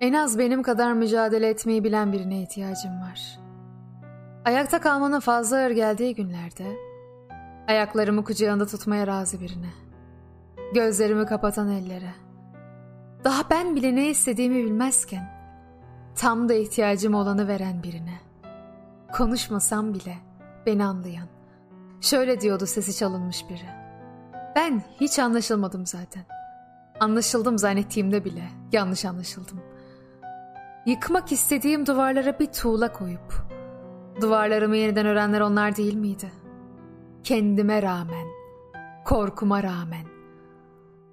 [0.00, 3.38] En az benim kadar mücadele etmeyi bilen birine ihtiyacım var.
[4.44, 6.76] Ayakta kalmanın fazla ağır geldiği günlerde
[7.68, 9.70] ayaklarımı kucağında tutmaya razı birine.
[10.74, 12.14] Gözlerimi kapatan ellere.
[13.24, 15.30] Daha ben bile ne istediğimi bilmezken
[16.14, 18.18] tam da ihtiyacım olanı veren birine.
[19.12, 20.14] Konuşmasam bile
[20.66, 21.28] beni anlayan.
[22.00, 23.68] Şöyle diyordu sesi çalınmış biri.
[24.56, 26.22] Ben hiç anlaşılmadım zaten.
[27.00, 29.60] Anlaşıldım zannettiğimde bile yanlış anlaşıldım.
[30.88, 33.46] Yıkmak istediğim duvarlara bir tuğla koyup
[34.20, 36.32] duvarlarımı yeniden örenler onlar değil miydi?
[37.22, 38.26] Kendime rağmen,
[39.04, 40.06] korkuma rağmen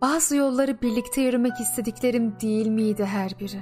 [0.00, 3.60] bazı yolları birlikte yürümek istediklerim değil miydi her biri?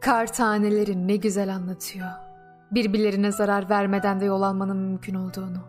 [0.00, 2.08] Kar taneleri ne güzel anlatıyor.
[2.70, 5.62] Birbirlerine zarar vermeden de yol almanın mümkün olduğunu.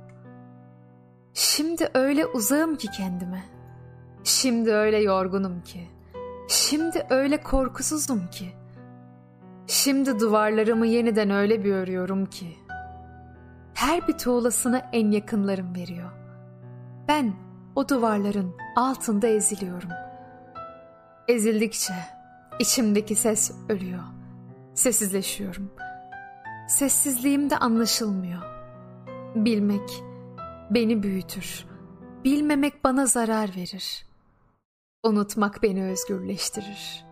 [1.34, 3.44] Şimdi öyle uzağım ki kendime.
[4.24, 5.88] Şimdi öyle yorgunum ki.
[6.48, 8.62] Şimdi öyle korkusuzum ki.
[9.67, 12.58] Şimdi duvarlarımı yeniden öyle bir örüyorum ki.
[13.73, 16.11] Her bir tuğlasını en yakınlarım veriyor.
[17.08, 17.33] Ben
[17.75, 19.89] o duvarların altında eziliyorum.
[21.28, 21.94] Ezildikçe
[22.59, 24.03] içimdeki ses ölüyor.
[24.73, 25.72] Sessizleşiyorum.
[26.67, 28.41] Sessizliğim de anlaşılmıyor.
[29.36, 30.03] Bilmek
[30.69, 31.66] beni büyütür.
[32.23, 34.06] Bilmemek bana zarar verir.
[35.03, 37.06] Unutmak beni özgürleştirir.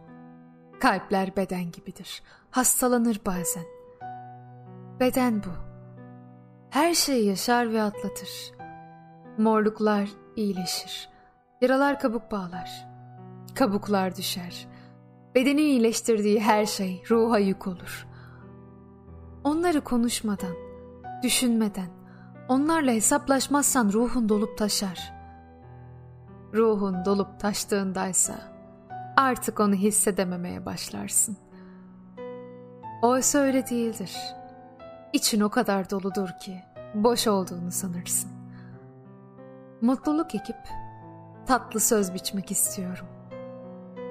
[0.82, 2.24] Kalpler beden gibidir.
[2.52, 3.64] Hastalanır bazen.
[5.00, 5.50] Beden bu.
[6.69, 8.52] Her şeyi yaşar ve atlatır.
[9.38, 11.09] Morluklar iyileşir.
[11.62, 12.88] Yaralar kabuk bağlar.
[13.56, 14.68] Kabuklar düşer.
[15.36, 18.08] Bedenin iyileştirdiği her şey ruha yük olur.
[19.44, 20.56] Onları konuşmadan,
[21.24, 21.90] düşünmeden,
[22.50, 25.14] onlarla hesaplaşmazsan ruhun dolup taşar.
[26.53, 28.50] Ruhun dolup taştığındaysa
[29.17, 31.38] artık onu hissedememeye başlarsın.
[33.01, 34.17] Oysa öyle değildir.
[35.13, 36.63] İçin o kadar doludur ki
[36.94, 38.31] boş olduğunu sanırsın.
[39.81, 40.57] Mutluluk ekip
[41.47, 43.07] tatlı söz biçmek istiyorum.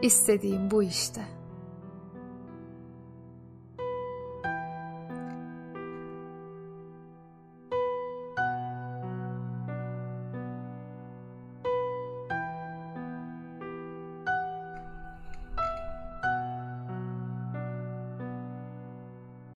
[0.02, 1.39] İstediğim bu işte.''